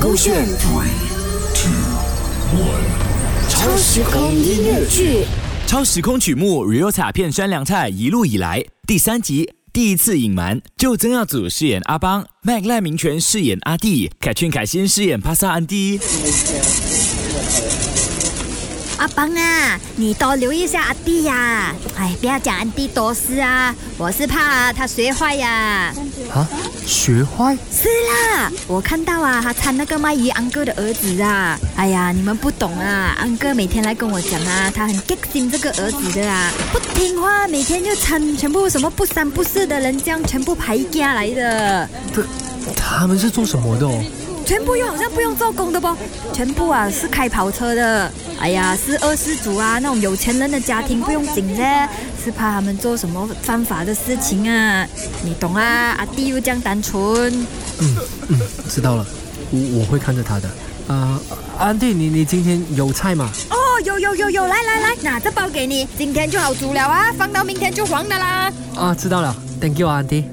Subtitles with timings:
[0.00, 0.46] 勾选
[3.48, 5.24] 超时空音乐剧。
[5.66, 16.00] 超时空曲目《real 卡片山凉菜》一路以来第三集，第一次隐瞒，就曾耀祖饰演阿邦麦赖明权饰演阿弟，凯俊凯欣饰演帕萨安迪。
[18.96, 21.74] 阿邦啊，你多留意一下阿弟呀！
[21.96, 25.92] 哎，不要讲安迪多事啊，我是怕他学坏呀。
[26.32, 26.48] 啊，
[26.86, 27.56] 学坏？
[27.72, 31.58] 是啦，我看到啊，他参那个卖鱼安哥的儿子啊。
[31.76, 41.88] 哎呀，你们不懂啊，安哥每天来跟我讲啊，他很 get 心这个儿子的啊，不听话，每天就参全部什么不三不四的人，这样全部排家来的。
[42.14, 42.24] 这
[42.76, 44.04] 他们是做什么的哦？
[44.44, 45.88] 全部又好像不用做工的不？
[46.32, 48.10] 全部啊是开跑车的。
[48.38, 51.88] 哎呀，是二世祖啊，那种有钱人的家庭不用紧噻，
[52.22, 54.86] 是怕他们做什么犯法的事情啊？
[55.22, 55.94] 你懂啊？
[55.98, 57.32] 阿弟又这样单纯。
[57.80, 57.96] 嗯
[58.28, 59.06] 嗯，知道了，
[59.50, 60.48] 我我会看着他的。
[60.86, 61.18] 啊，
[61.58, 63.30] 安迪，你你今天有菜吗？
[63.48, 63.56] 哦，
[63.86, 68.52] 有有有有，来来来，拿这包给你，今天就好煮了啊，放到明天就黄的啦。
[68.76, 70.24] 啊，知道了，Thank you，安迪。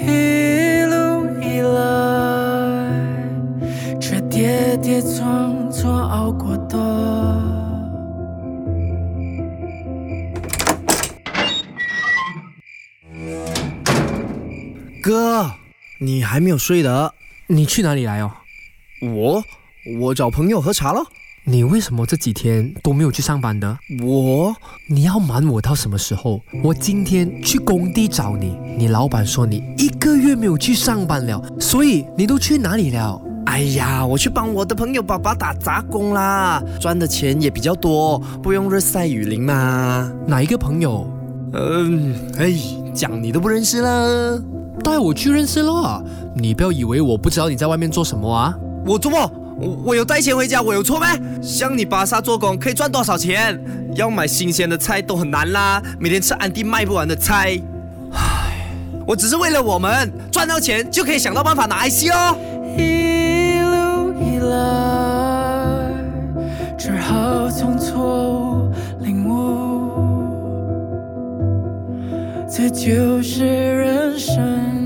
[0.00, 1.78] 一路以来，
[4.00, 6.76] 这跌跌撞撞熬过的。
[15.02, 15.50] 哥，
[16.00, 17.14] 你还没有睡的？
[17.46, 18.32] 你去哪里来哦？
[19.02, 19.44] 我
[20.00, 21.00] 我找朋友喝茶了。
[21.48, 23.78] 你为什么这几天都没有去上班的？
[24.02, 24.52] 我
[24.88, 26.40] 你要瞒我到什么时候？
[26.64, 33.22] 我今天去工地找你，你老板说你一个月没有去上班了，所以你都去哪里了？
[33.46, 40.12] 哎呀，我去帮我的朋友爸爸打杂工啦，赚的钱也比较多，不用日晒雨淋嘛。
[40.26, 41.08] 哪一个朋友？
[41.52, 42.52] 嗯，哎，
[42.92, 44.42] 讲你都不认识了。
[44.82, 46.04] 带我去认识了。
[46.34, 48.52] 你不要以为我不知道你在外面做什么啊！
[48.84, 49.30] 我做么？
[49.58, 51.08] 我我有带钱回家，我有错咩？
[51.42, 53.58] 像你巴萨做工可以赚多少钱？
[53.94, 57.58] 要买新鲜的菜都很难啦，每天吃安迪卖不完的菜。
[58.12, 58.68] 唉，
[59.06, 62.36] 我只是为了我们赚到钱就可以想到办法拿 IC 哦。
[62.76, 65.90] 一路以来，
[66.76, 69.90] 只好从错误领悟，
[72.46, 74.85] 这就是人生。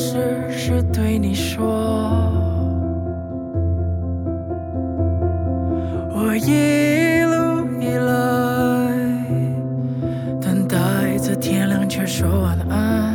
[0.00, 1.62] 老老实实对你说，
[6.14, 8.10] 我一路以来
[10.40, 13.10] 等待着天亮却说晚安。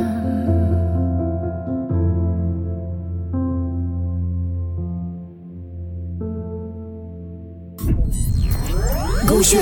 [9.28, 9.60] 勾选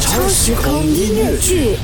[0.00, 1.76] 超时空音乐剧。